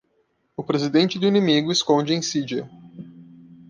O 0.57 0.63
presente 0.63 1.19
do 1.19 1.27
inimigo 1.27 1.71
esconde 1.71 2.11
a 2.11 2.15
insídia. 2.15 2.67